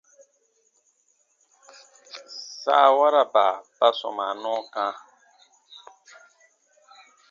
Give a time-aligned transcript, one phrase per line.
[2.61, 3.45] Saawaraba
[3.77, 4.85] ba sɔmaa nɔɔ kã.